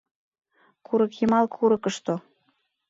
[0.85, 2.15] Курыкйымал курыкышто